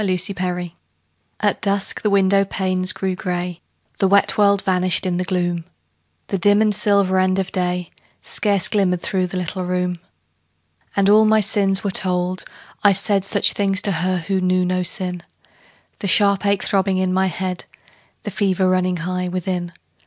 [0.03, 0.71] FORGIVENESS
[1.41, 3.61] At dusk the window panes grew grey;
[3.99, 5.63] The wet world vanished in the gloom;
[6.29, 7.91] The dim and silver end of day
[8.23, 9.99] Scarce glimmered through the little room.
[10.95, 12.45] And all my sins were told;
[12.83, 15.21] I said Such things to her who knew not sin
[15.99, 17.65] The sharp ache throbbing in my head,
[18.23, 19.71] The fever running high within.